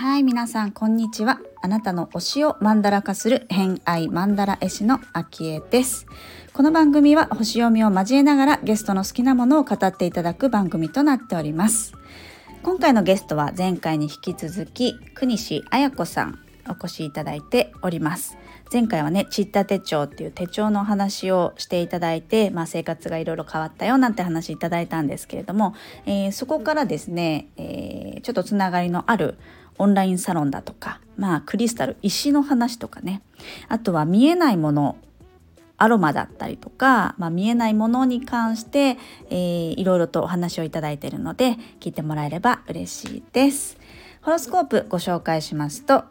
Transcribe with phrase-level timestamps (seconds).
[0.00, 1.40] はい、皆さん、こんにちは。
[1.60, 6.06] あなたの推しをマンダラ化する偏愛マンダラ絵師のあきえです。
[6.52, 11.92] この番組は星読みを交えながらゲストの好きなものを語っていただく番組となっております。
[12.62, 16.38] 今回のゲストは前回に引き続き国西彩子さん
[16.68, 18.36] お越しいただいております。
[18.70, 25.74] 前回はね「ちった手帳」っていう手帳の話をしていただいて、まあ、生活がいろいろ変わったよなんて話いただいたんですけれども、
[26.06, 29.38] えーそこからですね、えーちょっとつながりのある
[29.78, 33.22] オンラインサロンだとか、まあ、クリスタル石の話とかね
[33.68, 34.96] あとは見えないもの
[35.76, 38.98] アロマだったりとか、まあ、見えないものに関して、
[39.30, 43.78] えーいろいろとお話をいただいているので聞いてもらえれば嬉しいです。
[44.20, 46.04] ホロスコープご紹介しますと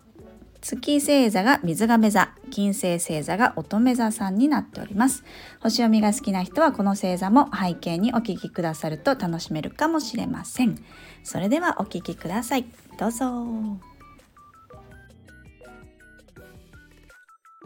[0.62, 5.24] 月星座が水亀座金星星座が乙女座さんになっております。
[5.62, 10.78] 星読みが好きな人はこの星座も背景にお聞きくださると楽しめるかもしれません。
[11.24, 12.66] それではお聞きください。
[12.98, 13.46] どうぞ。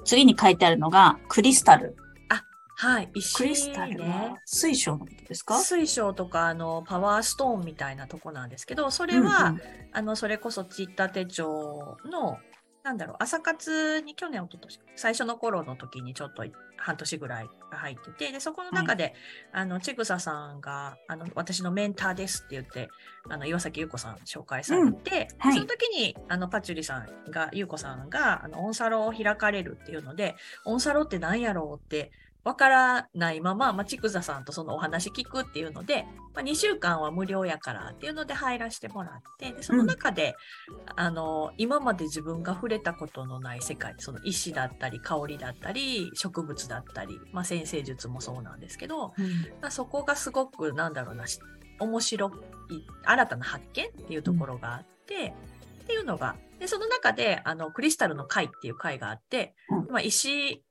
[0.03, 1.95] 次に書いてあるのがクリスタル。
[2.83, 4.37] はい、石クリスタルねは。
[4.43, 5.59] 水晶のことですか？
[5.59, 9.61] 水晶とかあのパワーストーンみたいなとこなんですけど、それは、うんうん。
[9.93, 12.39] あのそれこそちった手帳の
[12.83, 16.43] なんだろう朝活に去年おととし最初の頃の時にちょっと
[16.77, 19.13] 半年ぐらい入っててでそこの中で、
[19.53, 22.89] あのちぐささんがあの私のメンターですって言って
[23.29, 25.53] あの岩崎優子さん紹介されて、はい。
[25.53, 30.35] その時にあのパチュリさんが優子さんがあのオンサロを開かれるっていうので
[30.65, 31.85] オンサロって何やろう？
[31.85, 32.11] って
[32.43, 40.35] わからないまま、まあ、ちくざさんとそのお話聞くっていうので、まあ、2週間は無料やからっていうので入らせてもらって、でその中で、
[40.95, 49.13] あの、今まで自分が触れたことのない世界、その石だったり、香りだったり、植物だったり、まあ、先生術もそうなんですけど、
[49.61, 51.39] まあ、そこがすごく、なんだろうな、し
[51.79, 52.31] 面白い、
[53.03, 55.33] 新たな発見っていうところがあって、
[55.83, 59.91] っていうのが、で、その中で、あの、クリスタルの会っていう会があって、うん。
[59.91, 60.63] まあ、石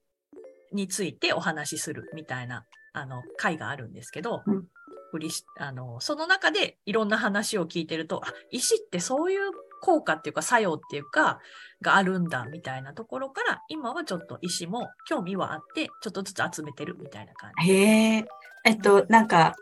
[0.73, 4.67] についてお話しするみたいな、あの、会があるんですけど、うん
[5.59, 11.41] あの、その中でいろんな話を聞いてると、あ、石ってそういう効果っていうか作用っていうか、
[11.83, 17.73] があるんだみたいなところから、今はちょっと石も興味はあって、ちょっとずつ集めてるみたいな感じ。
[17.73, 18.25] へえ
[18.65, 19.57] えっとなんか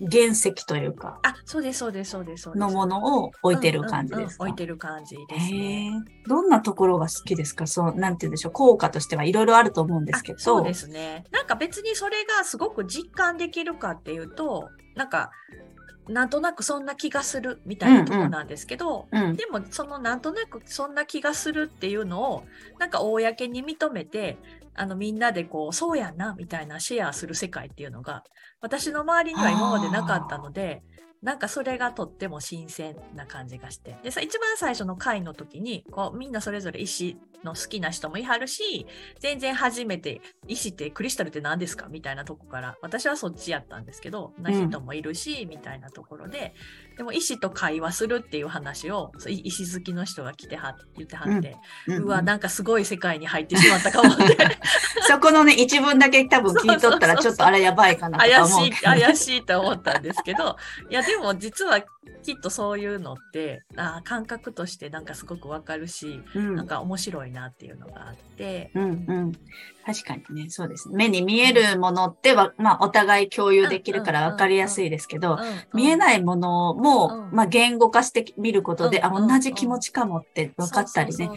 [0.00, 2.50] 原石というかあ、そうです、そうです、そうです。
[2.50, 5.92] のものを置いてる感じうんうんですか、うん置いてる感じですね。
[6.26, 7.66] どんなところが好きですか？
[7.66, 10.36] そう、なんて言うんでしょう、効果としてはいろいろあると思うんですけど。
[10.36, 11.24] あそうですね。
[11.30, 15.30] なんか別にそれがすごく実感できるかっていうと、なんか、
[16.08, 19.36] なんとなくそんな気がするみたいなところなんですけど、うん。
[19.36, 22.44] でもそのなんとなくそんな気がするっていうのを
[22.78, 24.38] なんか公に認めて
[24.80, 28.24] あのみんなでこうそうやんなみたいなシェアする世界っていうのが
[28.62, 30.82] 私の周りには今までなかったので
[31.22, 33.98] なんかそれがとっても新鮮な感じがして。
[34.02, 38.86] でさ一番最初の回の時にこうみんなそれぞれ石の好きな人もいはるし
[39.18, 41.88] 全然初めて石ってクリスタルって何ですか？
[41.90, 46.54] みたいなとこから私はそっちやったんですけどな人もいるし、みたいなところで
[47.00, 51.56] でも石と会話するっていう話をそうい石好きの人が来ては言ってはって、
[51.86, 54.36] うわなんかすごい世界に入ってしまったかもって。
[55.08, 58.66] そこのね、一文だけ多分聞いとったら、ちょっとあれやばいかなと思う。
[58.66, 60.58] しい怪しいと思ったんですけど
[60.90, 61.80] いやでも実は
[62.22, 66.54] きっとそういうのってあー感覚としてなんかすごくわかるし、うん。
[66.54, 68.70] なんか面白いなっていうのがあって。
[68.74, 69.32] うんうん。
[69.84, 70.88] 確かにね、そうです。
[70.90, 75.38] 目に見えるものっては、まあ、お互い共有できるから分かりやすいですけど、
[75.72, 81.30] 見えいないものも、うんまあ、言語化してみることで、あ、同じ気持ちかもって分かったりね。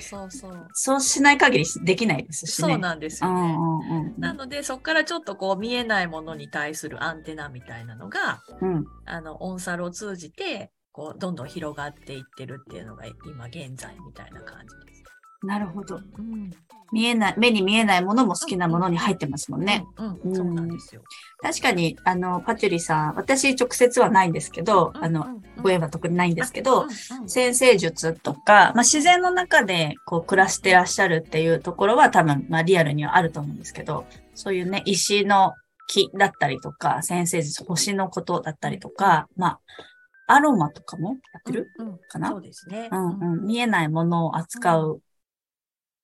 [0.73, 2.69] そうしない限りできないですしね。
[2.69, 3.41] そうなんですよね。
[3.41, 8.85] うんうんうんなのでそこからちょっとこう見えないものに対するアンテナみたいなのがうん。
[9.05, 14.92] あのオンサロを通じてこうどんどん広がっていってるっていうのが今現在みたいな感じです。
[15.43, 15.97] なるほど。
[15.97, 16.51] うん、
[16.91, 19.85] 見えない、目に見えないものも好きなものに入ってますもんね。
[19.97, 20.31] うん、ううん。
[20.31, 21.01] ん、そうなんですよ。
[21.41, 26.87] 確かに、あの、パチュリさん、私直接はないんですけど、あの、ご縁は特にないんですけど、
[27.27, 35.53] 先生術とか、まあ、自然の中でこう暮らしてらっしゃるっていうところは多分、まあ、リアルにはあると思うんですけど、そういうね、石の
[35.87, 39.59] 木だったりとか、先生術、星のことだったりとか、まあ、
[40.27, 41.99] アロマとかもやってる、うんうん。
[42.07, 42.29] かな？
[42.29, 42.87] そうですね。
[42.91, 43.09] うん。
[43.19, 45.01] うん、見えないものを扱う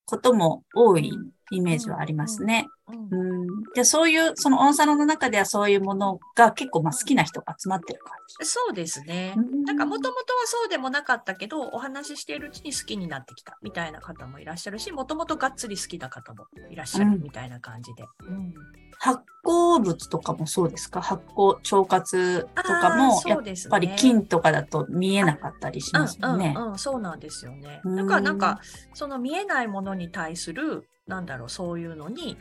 [0.10, 1.12] ことも多い。
[1.52, 2.68] イメージはありますね。
[2.88, 3.48] うんうん。
[3.76, 8.46] じゃあそういう、そのオンサロンの中ではそういうものが結構まあ好きな人が集まってる感じ。
[8.46, 9.34] そうですね。
[9.38, 18.04] うんなんかもともとはそうでもなかったけど、お話ししているうちに好きになってきたみたいな方もいらっしゃるし、もともとがっつり好きな方もいらっしゃるうんみたいな感じで。
[18.28, 18.54] うん
[19.02, 21.02] 発酵物とかもそうですか？
[21.02, 26.54] 発酵、腸活とかも、やっぱり菌とかだと見えなかったりしますよね。
[26.54, 27.80] うんうんうん、そうなんですよね。
[27.86, 28.60] うんだからなんか
[28.94, 32.38] その見えないものに対するなんだろうそういうのに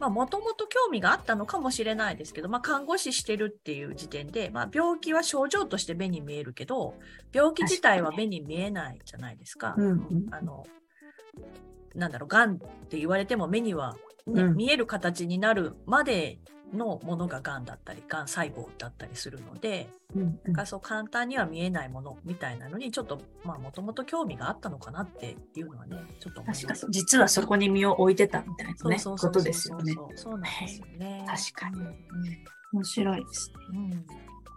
[0.00, 6.94] もともと興味があったのかもしれないですけど、まあ、看護師してるっていう時点で、まあ、病気は症状として目に見えるけど
[7.32, 9.74] 病気自体は目に見えないじゃないですか。
[10.30, 10.64] あの
[11.94, 12.58] なんだろうがんっ
[12.88, 13.96] て言われても目には、
[14.26, 14.56] ねうん。
[14.56, 16.38] 見える形になるまで
[16.72, 19.88] のものががんだったりがん細胞だったりするので。
[20.16, 26.74] うんなんかそう簡単には見えないものみたいなのにちょっとまあもともと興味があったのかなっていうのはねちょっと確か。
[26.88, 29.94] 実はそこに身を置いてたみたいなね、ことですよね。
[30.14, 31.26] そうなんですよね。
[31.26, 31.94] 確かにうん
[32.72, 33.56] 面白いですね。
[33.70, 34.06] うん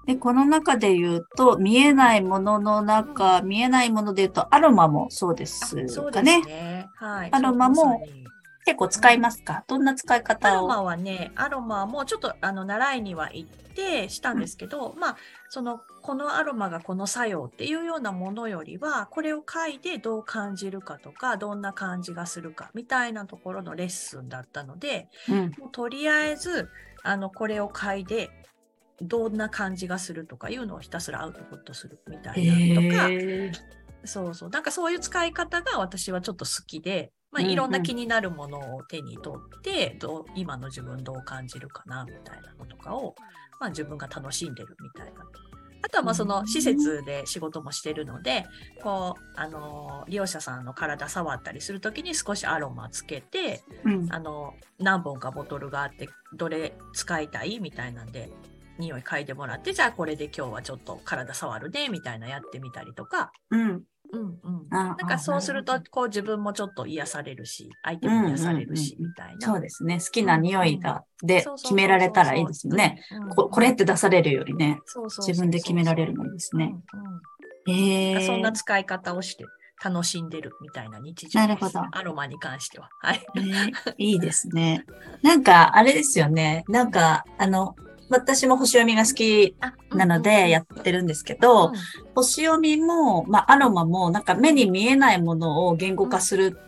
[0.06, 5.76] で、この中で言うと、見えないものの中、見えないもので言うと、アロマもそうであす
[6.12, 6.42] かね。
[6.42, 6.90] ね。
[6.96, 7.30] はい。
[7.32, 8.02] アロマも
[8.66, 9.64] 結構使いますか？
[9.68, 10.62] どんな使いア方を？
[10.62, 15.18] ロマはね、アロマもちょっとあの習いには行ってしたんですけど、まあ
[15.50, 25.52] そのこのアロマがこの作用っていうようなものよりは、これを書いてどう感じるかとか、どんな感じがするかみたいなところのレッスンだったので、うん。
[25.58, 26.70] もうとりあえず
[27.04, 28.30] あのこれを嗅いで
[29.02, 33.10] どんな感じがするとかいうのをひたすらアウトプットするみたいなのとか、
[34.06, 34.50] そうそう。
[34.50, 43.16] なんかそういう使い方が私はちょっと好きで、まあ、いろんな気になるものを手に取って、どう今の自分どう感じるかなみたいなのとかを、
[43.60, 45.22] まあ、自分が楽しんでるみたいな。
[45.84, 48.46] あとはまあその施設で仕事もしてるので、
[48.84, 54.08] こう、あの、利用者さんの体触ったりするときに少しアロマつけて、うん。
[54.12, 58.32] あの何本かボトルがあってどれ使いたいみたいなんで
[58.78, 63.84] 匂い嗅いでもらってじゃあこれで今日はちょっと体触るねみたいなやってみたりとか、うん。
[64.14, 69.48] うんうん、あなんかそうするとこう自分もちょっと癒されるし相手も癒されるしみたいな。
[69.48, 70.00] そうですね。
[70.00, 73.04] 好きな匂いが、で決められたらいいですよね。。
[73.12, 74.82] うんここれって出されるよりね、
[75.20, 76.76] 自分で決められるのですね。
[76.94, 77.22] うんうん
[77.68, 78.26] へえ。
[78.26, 79.46] そんな使い方をして
[79.84, 81.36] 楽しんでるみたいな日常です。
[81.38, 82.90] なるほどアロマに関しては。
[83.00, 83.26] はい。
[83.36, 84.86] ね いいですね。
[85.22, 86.64] なんか、あれですよね。
[86.68, 87.76] なんか、あの、
[88.12, 89.56] 私も星読みが好き
[89.94, 91.74] なのでやってるんですけど、うん
[92.14, 96.60] 星読みも、まあ、アロマも、なんか目に見えないものを言語化する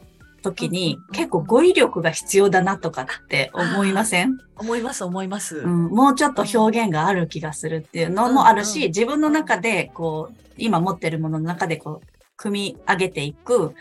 [0.42, 4.38] ときにうん、結構語彙力が必要だなとかって思いません？
[4.58, 5.60] 思います思います。
[5.60, 8.84] うん、もうちょっと表現がある気がするっていうのもあるし、うん。
[8.86, 13.74] うん自分の中で、こう、今持ってるものの中で、こう、組み上げていくうん。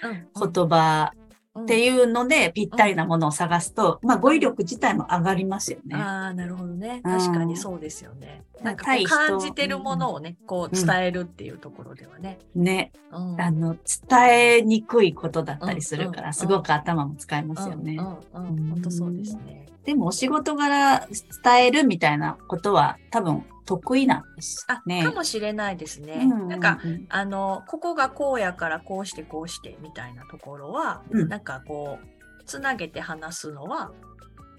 [0.53, 1.13] 言葉
[1.61, 5.97] ってういうので、ぴったりなものを探すと、まあ、語彙力自体も上がりますよんね。
[5.97, 7.03] ああ、なるほどね。
[7.05, 8.43] うん確かにそうですよね。
[8.59, 12.39] うんなんか感じてるものをね、こう伝えるっていうところではね。
[12.55, 12.93] ね。
[13.11, 13.77] うんあの、
[14.09, 17.99] 伝えにくいことだったりするから、すごく頭も使えますよね
[18.33, 19.67] 本当そうですね。
[19.85, 21.07] でも、お仕事柄
[21.43, 25.05] 伝えるみたいなことは多分得意なんですあ、ね。
[25.05, 26.21] かもしれないですね。
[26.25, 26.79] うんうんうんなんか、
[27.09, 33.93] あの、ここがこうやからこうしてこうしてみたいなところは、うんなんかこう、つなげて話すのは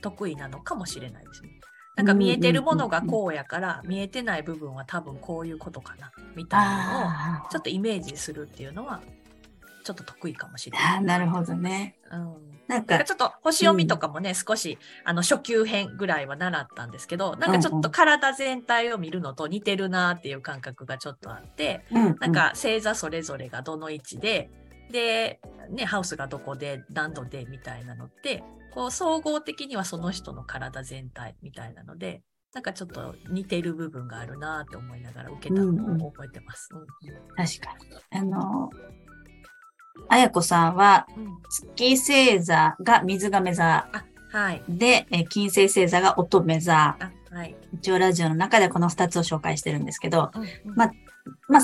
[0.02, 1.50] 得意なのかもしれないですね。
[1.96, 9.02] なんか見えてるものがこうやから、見えてない部分は多分こういうことかな、みたいなのを、あちょっとイメージするっていうのは、
[9.84, 10.98] ちょっと得意かもしれーない。
[10.98, 11.98] あー、なるほどね。
[12.12, 24.50] うんなんかちょっと星読みとかもね、少しあの初級編ぐらいは習ったんですけど、なんかちょっと体全体を見るのと似てるなっていう感覚がちょっとあって、うんなんか星座それぞれがどの位置で、
[24.92, 25.40] で、
[25.72, 28.44] ね、ハウスがどこで何度でみたいなのって、
[28.74, 32.22] こう総合的にはその人の体全体みたいなので、
[32.54, 36.70] なんかちょっと似てる部分があるなって思いながら受けたのを覚えてます。
[36.72, 36.86] うん。
[37.36, 38.20] 確かに。
[38.20, 38.70] あの、
[40.10, 41.08] あやこさんは、
[41.76, 44.64] 月星座が水亀座あ、はい。
[44.68, 46.98] で、えー金星星座が乙女座。
[47.00, 47.56] あ、はい。
[47.74, 50.92] 一応ラジオの中でこの二つを紹介してるんですけど、うんうんまあ
[51.48, 51.62] まあ、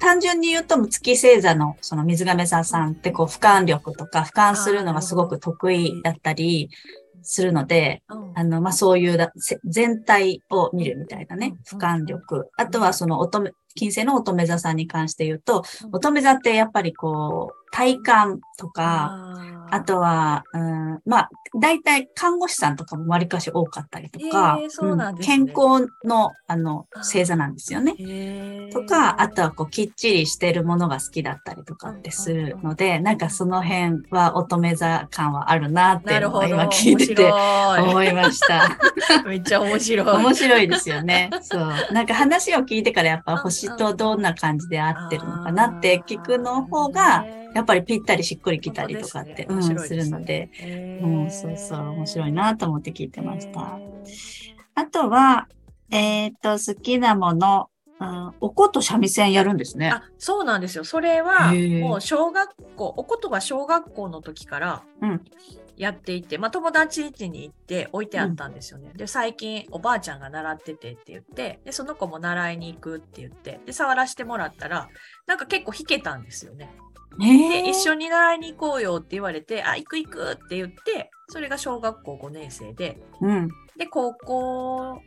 [0.00, 6.70] 単純に言うと、月星座のその水亀座さんってこう、俯瞰力とか俯瞰するのがすごく得意だったり
[7.22, 9.32] するので、うんあの、まあ、そういう
[9.64, 12.50] 全体を見るみたいなね、うん俯瞰力。
[12.56, 19.18] あとはその乙女、金星の乙女座さんに関して言うと、うん乙女座ってやっぱりこう、体感とか、
[19.70, 27.94] あとは、うん、まあ、大体看護師さんとかも割かし多かったりとか、へーそうなん健康の、あの、星座なんですよね。
[27.98, 36.16] へーとか、あとはこう、きっちりしてるものが好きだったりとかってするので、なんかその辺は乙女座感はあるなって。
[36.16, 38.76] 今聞いてて面思いました。
[39.26, 40.06] めっちゃ面白い。
[40.06, 41.30] 面白いですよね。
[41.40, 41.72] そう。
[41.92, 47.24] なんか話を聞いてからやっぱ星とどんな感じで合ってるのかなって聞くの方が、
[47.54, 50.50] やっぱりぴったりしっくりきたりとかって、うん、するので、
[51.02, 53.78] うん、そうそう、面白いなと思って聞いてました。
[54.74, 55.48] あとは、
[55.90, 57.68] えっ、と、好きなもの、
[58.00, 59.90] うん、おこと三味線やるんですね。
[59.90, 60.84] あ、そうなんですよ。
[60.84, 65.20] それは、もう小学校、おことは小学校の時からうん
[65.76, 68.92] やっていて、まあ友達家に行って置いてあったんですよね。
[68.94, 74.88] で、最近おばあちゃんが習っててって言って、で、その子も習いに行くって言って、で、触らせてもらったら、
[75.26, 76.70] なんか結構弾けたんですよね。
[77.18, 78.06] で、一緒に。
[78.06, 85.00] に習いに行こうよって言われて、あ、行く行くって言って、それが小学校5年生で、うん、で、高校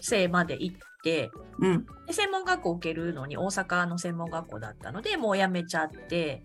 [0.00, 6.42] 生まで行って、うん、で専門学校受けるのに大阪の専門学校だったので、もう辞めちゃって、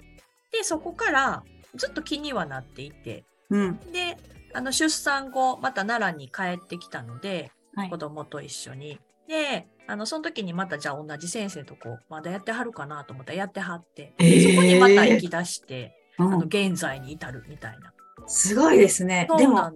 [0.52, 1.44] で、そこから
[1.76, 3.80] ずっと気にはなっていて、うん。
[3.92, 4.18] で、
[4.54, 9.00] あの出産後、また奈良に帰ってきたので、はい子供と一緒に。
[9.28, 17.92] で、あの、その時にまたじゃあ同じ先生とこう、まだやってはるかなと思ったらやってはって、えーそこにまた行き出して、うあの、ん、現在に至るみたいな。
[18.28, 19.28] すごいですね。
[19.40, 19.72] でも。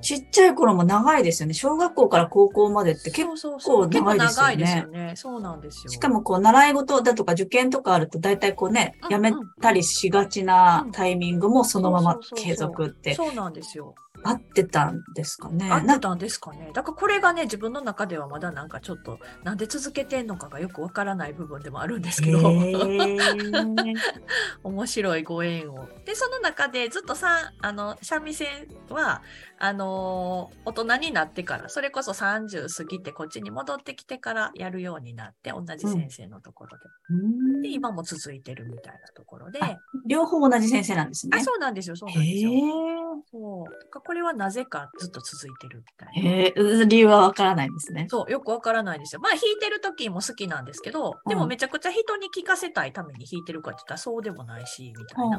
[0.00, 1.52] ちっちゃい頃も長いですよね。
[1.52, 5.12] 小学校から高校までって結構、長いですよね結構長いですよね。
[5.16, 5.90] そうなんですよ。
[5.90, 13.94] しかもこう、習い事だとか受験とかあると、大体こうねうん、やめたりしがちなタイミングもそのまま継続ってそうなんですよ。
[14.24, 15.70] 合ってたんですかね。
[15.70, 16.70] 合ってなたんですかね。
[16.72, 23.98] だからこれがね、自分の中ではまだなんかちょっと、なんで続けてんのかがよくわからない部分でもあるんですけど、へー
[24.62, 25.88] 面白いご縁を。
[26.04, 28.48] で、その中でずっとさ、あの、三味線
[28.90, 29.22] は、
[29.58, 36.84] あのー大人になってから、それこそ30過ぎてこっちに戻ってきてからやるようになって、同じ先生のところで。
[37.10, 41.36] うんで、今も続いてるみたいなところで、あ両方同じ先生なんですね。
[41.38, 42.50] あ、そうなんですよ、そうへなんですよ。
[42.52, 43.08] え。
[43.30, 43.88] そう。
[44.08, 46.30] これはなぜかずっと続いてるみたいな。
[46.30, 48.06] へえ、理由はわからないんですね。
[48.08, 49.20] そう、よくわからないですよ。
[49.20, 55.38] まあ、弾いてる時も好きなんですけど、でうんもめちゃくちゃ人に聞かせたいために弾いてるかって言ったらそうでもないし、みたいな。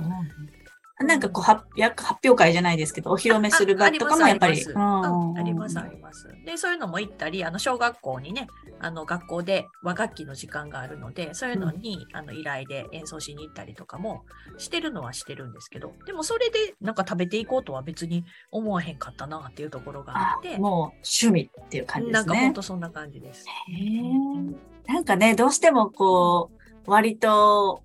[1.00, 4.66] なんかこう発表会じゃないですけど、お披露目する場とかもやっぱり。
[4.76, 6.28] あありますうんありますうんあります。
[6.46, 8.48] で、そういうのも行ったり、あの、小学校にね、
[8.82, 14.26] あの、学校で和楽器の時間があるので、そういうのに、あの、依頼で演奏しに行ったりとかも
[14.58, 22.54] してるのはしてるんですけど、でもそれでなんか食べていこうとは別に思わへんかったなっていうところがあって、あもう趣味っていう感じですねなんかほん。
[22.54, 23.46] とそんな感じです。
[23.48, 24.94] へえ。
[24.94, 26.52] なんかね、どうしてもこ
[26.86, 27.84] う、割と、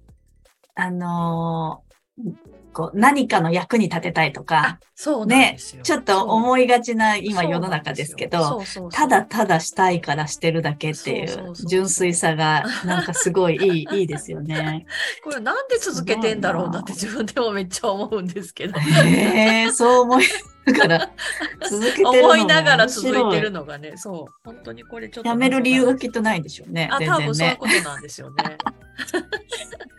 [0.74, 1.83] あのー
[2.74, 5.82] こう何かの役に立てたいとか、そうなんですよ。
[5.82, 14.86] ちょっと思いがちな今世の中ですけど、ただただしたいからしてるだけっていそう純粋さがなんかすごいいい、 いいですよね。
[15.22, 18.78] これなんで続けてんだろうなって自分でもめっちゃ思うんですけど。
[18.78, 20.24] へえ、そう思い
[20.66, 21.10] ながら
[21.68, 24.34] 続けてる思いながら続いてるのがね、そう。
[24.44, 25.28] 本当にこれちょっと。
[25.28, 26.88] やめる理由がきっとないでしょうね。
[26.90, 27.56] あ、全然多分そういうね。
[27.60, 28.58] ことなんですよね。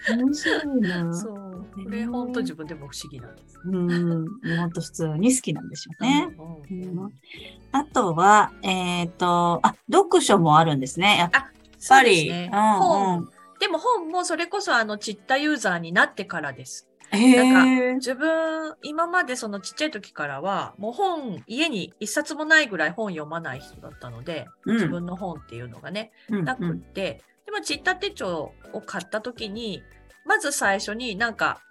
[0.17, 1.13] 面白いな。
[1.13, 1.44] そう。
[1.83, 3.59] これ本当自分でも不思議なんです。
[3.65, 4.25] うん。
[4.57, 6.29] 本当普通に好きなんでしょうね。
[6.37, 7.13] うんうんうん
[7.71, 11.17] あとは、えっ、と、あ、読書もあるんですね。
[11.19, 11.29] やっ
[11.89, 12.29] ぱり。
[12.29, 12.49] ね。
[12.53, 13.29] うんうん本。
[13.59, 16.87] でも本もそれこそあのちったユーザーになってからです。
[17.11, 17.93] へなんえ。
[17.95, 29.83] 自分、今までそのちっちゃい時からは、もう本、家に一冊もないぐらい本読まない人だったので、うん自分の本っていうのがね、うんなくって、でもちった手帳を買った時に、
[30.25, 31.61] まず最初になんか、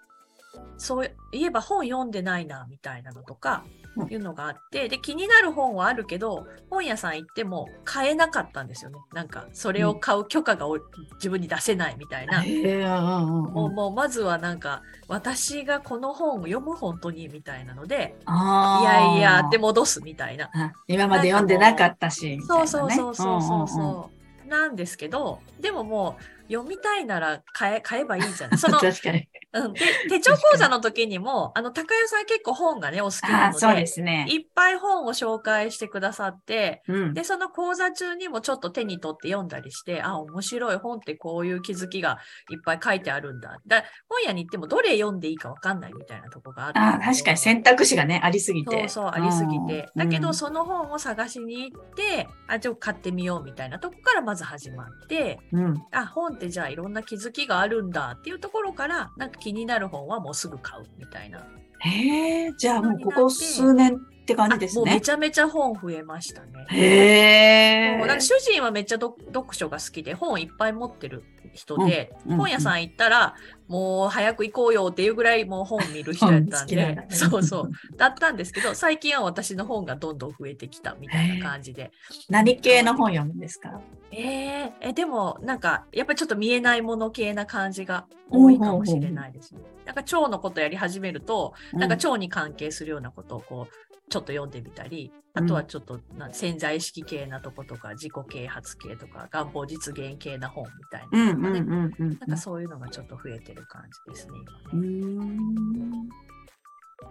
[0.76, 8.98] そういえば本読んでないな、みたいなのとか、うんいうのがあって、で、気になる本はあるけど、本屋さん行っても買えなかったんですよね。
[9.12, 10.78] なんか、それを買う許可がお
[11.14, 12.42] 自分に出せないみたいな。
[12.42, 13.74] もう、うん。
[13.74, 20.50] もうまずはなんか、私がこの本を読む本当にみたいなので、あいやいやっても戻すみたいな。
[20.88, 22.40] 今まで読んでなかったし。
[22.42, 24.10] そうそうそうそうそうそ
[24.42, 26.16] う,、んんんなんですけど、でもも
[26.48, 28.58] う読みたいなら買え買えばいいじゃん。
[28.58, 29.28] その 確かに。
[29.54, 34.26] うん、で手帳講座の時にも、あの、高代さん結構本がね、お好きなので、そうですね。
[34.28, 42.18] いっぱい本を紹介してくださって、うんで、その講座中にもちょっと手に取って読んだりして、あ、面白い本ってこういう気づきが
[42.50, 43.60] いっぱい書いてあるんだ。
[43.66, 48.88] だ本屋に行ってもどれ読んでいいかわかんないみたいなとこがあるあ確かに選択肢がね、ありすぎて。
[48.88, 49.88] そうそう、ありすぎて。
[49.94, 55.74] だけど、うんその本を探しに行って、あ、じゃあ買ってみようみたいなとこからまず始まって、うん。
[55.92, 61.46] あ、本ってじゃあいろんな気づきがあるんだっていうところから、なんか気になる本はもうすぐ買うみたいな。
[61.80, 64.80] へえ、じゃあもうここ数年って感じですね。
[64.80, 66.66] もうめちゃめちゃ本増えましたね。
[66.70, 68.22] へえもうなんか。
[68.22, 73.34] 主人はめっちゃ読読書が好きで本いっぱい持ってる人で、うんうん本屋さん行ったら
[73.66, 76.76] もう早く行こうよっていうぐらいもう本見る人やったんで。
[76.76, 77.06] ね。
[77.08, 77.70] そうそう。
[77.96, 81.90] だったんですけど最近は私の本がどんどん増えてきたみたいな感じで。
[82.28, 83.80] 何系の本読むんですか？
[84.10, 89.60] えー、えでもなんかやっぱりちょっと見えないもの系な感じが多いかもしれないですね。
[89.84, 93.74] なんか腸のことやり始めると、なんか腸に関係するようなことをこう
[94.10, 104.38] ちょっと読んでみたり、あとはちょっとな潜在意識系なとことか自己啓発系とか願望実現系な本みたいななんかそういうのがちょっと増えてる感じですね
[104.72, 105.34] う今ね。
[105.34, 106.08] ん。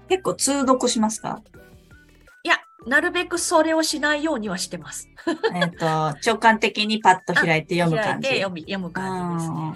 [0.08, 1.42] 結構通読しますか？
[2.46, 2.56] いや
[2.88, 5.10] なるべくそれをしないようにはしてます。
[5.54, 5.86] えっと、
[6.26, 8.28] 直感的にパッと開いて読む感じ。
[8.28, 9.74] 開いて読む感じですね。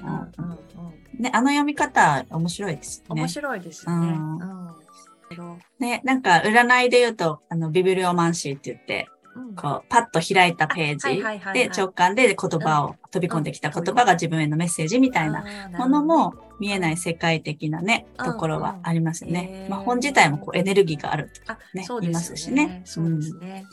[1.18, 3.06] ね、あの読み方面白いですね。
[3.22, 3.28] 面。
[3.28, 4.08] 白いですよね。
[4.08, 4.38] うん。
[4.38, 5.60] うん。
[5.80, 9.56] ね、なんか占いで言うと、あの、ビブリオマンシーって言って、うん。
[9.56, 15.44] こう、パッと開いたページで直感で言葉を、飛び込んできた言葉が自分へのメッセージみたいな
[15.78, 18.26] ものも見えない世界的なね、うん。
[18.26, 19.66] ところはありますよへね。
[19.68, 19.72] ー。
[19.72, 22.82] まあ本自体もこうエネルギーがあるとあ、ねそうですよ言いますしね。
[22.86, 23.66] そうですね。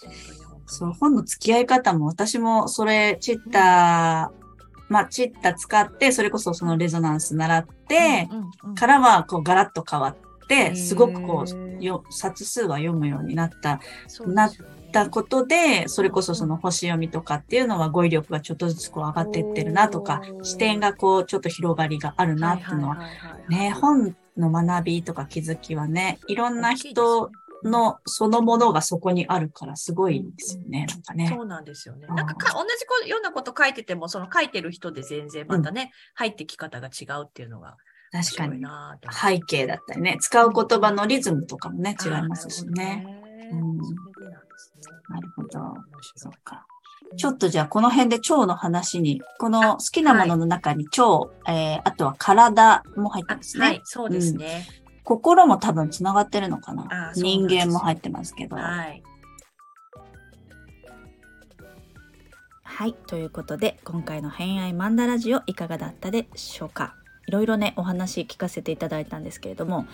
[0.66, 4.32] そう、本の付き合い方も私もそれ、チッタ、
[4.94, 8.28] まあ、チッタ使って、それこそそのレゾナンス習って、
[8.76, 14.84] からはこうガラッと変わって、すごくこう、よ冊数は読むようになった、そうですよね。
[14.92, 22.98] たことで、それこそその星読みとかっていうのは語彙力がちょっとずつこう上がってってるなとか視点がこうちょっと広がりがあるなっていうのは、
[23.48, 27.32] ね、本の学びとか気づきはね、いろんな人
[27.64, 31.28] のそのものがそこにあるからすごいですよね、なんかね。
[31.28, 32.06] そうなんですよね。
[32.08, 37.76] うんなんかか同じこようなこと書いてても、その書いてる人で全然またね、入ってき方が違うっていうのが
[38.12, 38.64] 面確かに。
[39.12, 43.04] 背景だったりね、使う言葉のリズムとかもね、違いますしね。
[45.08, 46.66] なるほどねうんそうか。
[47.16, 53.66] ちょっとじゃあこの辺で腸の話に、この好きなものの中に腸、えー、あとは体も入ってあますね。
[53.66, 54.66] はい、そうですね。
[55.04, 57.12] 心も多分つながってるのかな。
[57.14, 58.56] 人間も入ってますけど。
[58.56, 59.02] はい。
[62.62, 66.96] はい、ということで今回の偏愛マンダラジオいかがだったでしょうか。
[67.26, 69.86] いろいろねお話聞かせていただいたんですけれども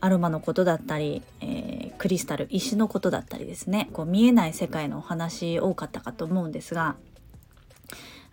[0.00, 3.88] アロマのことだったり、えークリスタル石のことだったりですね。
[3.92, 6.96] こう見えない世界のお話多かったかと思うんですが、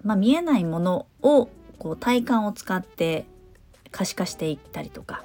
[0.03, 3.27] まあ、見えないものをこう体感を使って
[3.91, 5.23] 可視化していったりとか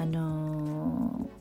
[0.00, 1.40] あのー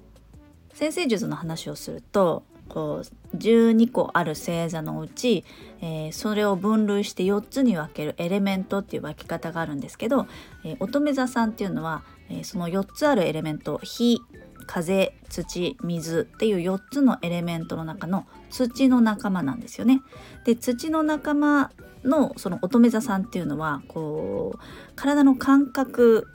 [0.73, 5.43] 先生術の話をするとこう12個ある星座のうち、
[5.81, 10.27] えーそれを分類して4つに分けるエレメントっていう分け方があるんですけど、
[10.63, 14.21] えー乙女座さんっていうのは、えーその4つあるエレメント火
[14.67, 20.01] 風土水っていう4つのエレメントの中の土の仲間なんですよね。
[20.45, 21.71] で土の仲間
[22.03, 24.59] のその乙女座さんっていうのはこう
[24.95, 26.27] 体の感覚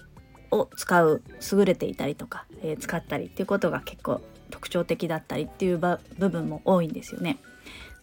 [0.55, 7.39] を使う優れていたりとか、えー使ったりっていうことが結構特徴的だったりっていう部分も多いんですよね。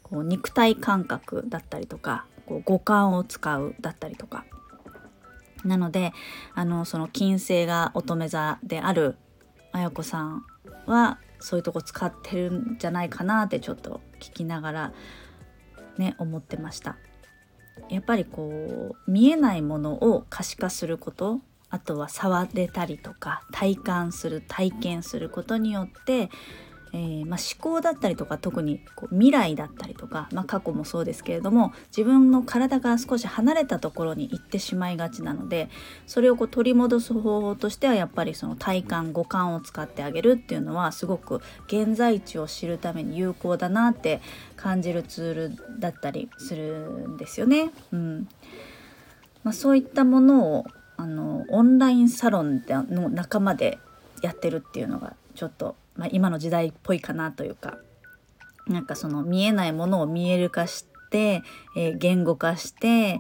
[0.04, 4.44] こう肉体感覚だったりとかこう五感を使うだったりとか
[5.64, 6.12] なので
[6.54, 9.16] あのその金星が乙女座である
[9.72, 10.44] あやこさん
[10.86, 14.94] はそういうとこ使ってるんじゃないかなってちょっと聞きながら
[15.98, 16.98] ね思ってました。
[17.90, 21.40] やっぱりこう見えないものを可視化すること
[21.72, 26.30] あとは触れたりとか体感する体験することによって、
[26.94, 35.70] えーまあ、思考だったりとか特にこう未来だったりとか、まあ、過去もそうですけれども自分の体から少し離れたところに行ってしまいがちなので
[36.06, 44.20] それをこう取り戻す方法としてはやっぱりその体感五感を使ってあげるっていうのはすごく現在地を知るために有効だなって
[44.58, 47.72] 感じるツールだったりするんですよね。
[47.94, 48.28] うん
[49.44, 50.66] まあ、そういったものを
[51.02, 53.80] あのオンラインサロンの仲間で
[54.22, 57.80] やってるっていうのがちょっと、まあ、今の時代っぽいかなというか
[58.68, 61.42] なんかその見えないものを見える化して、
[61.76, 63.20] えー言語化して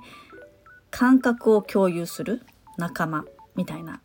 [0.91, 2.44] 感覚を共有する
[2.78, 4.02] 仲間みたいな。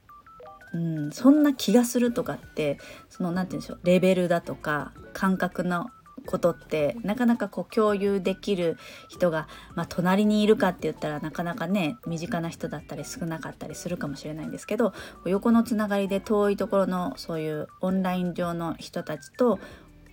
[0.73, 5.91] うん、そんな気がするとかってその何て言うんでしょうレベルだとか感覚の
[6.27, 8.77] ことってなかなかこう共有できる
[9.09, 14.93] 人が、まあ、隣にいるかって言ったらなかなかね身近な人だったり少なかったりするかもしれないんですけど
[15.25, 19.59] 横のつながりで遠いところのそういうオンライン上の人たちと、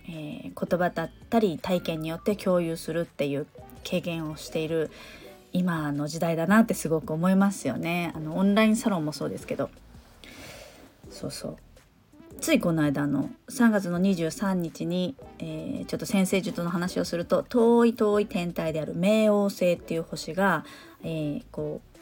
[0.08, 3.46] えー、言葉だったり体験によって共有するっていう
[3.82, 4.90] 経験をしている
[5.52, 8.12] 今の時代だなってすごく思いますよね。
[8.16, 9.70] あのオンラインサロンもそうですけど
[11.10, 11.56] そうそう
[12.40, 20.64] ついこの間の3月の23日に、えー、ちょっと先生術の話をすると遠い遠い天体である冥王星っていう星が、
[21.02, 21.98] えー、こう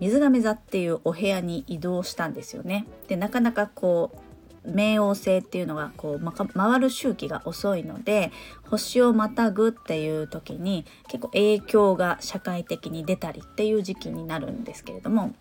[0.00, 2.86] 水亀座っていうお部屋に移動したんですよね。
[3.08, 8.30] でなかなかこう冥王星っていうのがこう、ま、回る周期が遅いので
[8.68, 15.34] 星をまたぐっていう時に結構影響が社会的に出たりっていう時期になるんですけれども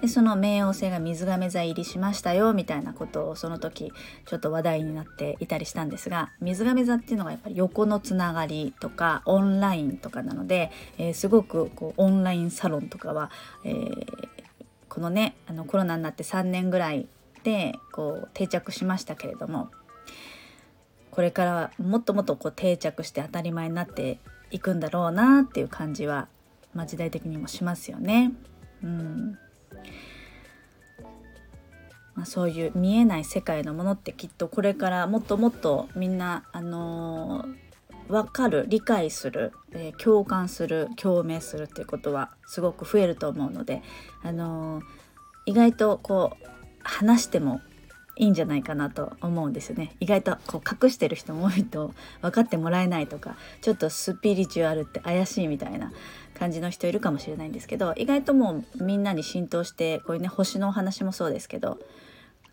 [0.00, 3.92] でその冥王星が水亀座入りしましたよみたいなことをその時
[4.26, 13.30] ちょっと話題になっていたりしたんですが水亀座っていうのがやっぱり横のつながりとかオンラインとかなので、えー、すごくこうオンラインサロンとかは、
[13.64, 14.28] えー、
[14.88, 17.06] このねあのコロナになって3年ぐらい
[17.42, 19.70] でこう定着しましたけれども
[21.10, 24.18] これからはもっともっとこう定着して当たり前になって
[24.50, 26.28] いくんだろうなっていう感じは、
[26.74, 28.32] まあ、時代的にもしますよね。
[28.82, 29.38] うん
[32.14, 43.82] まあ、そういう見えない世界のものってきっとこれからもっともっとみんな、あのー、分かる理解する、えー、共感する共鳴するっていうことはすごく増えると思うので、
[44.22, 44.84] あのー、
[45.46, 46.46] 意外とこう
[46.84, 47.60] 話しても
[48.16, 55.92] いいんじゃないかなと思うんですよね意外とこう隠してる人も多いと分かってもらえないとかちょっとスピリチュアルって怪しいみたいな
[56.38, 61.78] 感じの人いるかもしれないんですけど意外ともうみんなに浸透してこういうね星のお話もそうですけど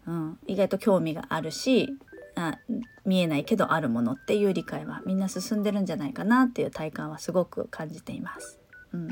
[0.07, 1.89] うん、意外と興味があるし
[2.35, 2.57] あ
[3.05, 8.59] 見えないけどあるものっていう理解はみんな進んでるんじゃないかなっていう体感はすごく感じています。
[8.93, 9.09] うん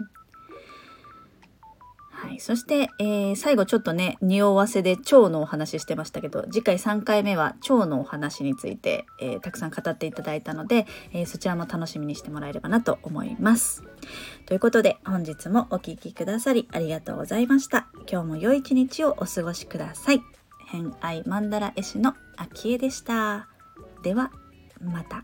[2.30, 13.84] はい、そして、えー、最後ちょっとね匂わせで腸のお話してましたけど次回3回目は腸のお話について、えー、たくさん語っていただいたので、えー、そちらも楽しみにしてもらえればなと思います。
[14.46, 17.88] ということで本日もお聴きくださりありがとうございました。
[18.08, 20.22] 今日も良い一日をお過ごしください。
[20.68, 23.48] 偏愛マンダラ絵師の秋江でした。
[24.04, 24.32] では
[24.80, 25.24] また。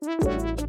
[0.00, 0.67] Música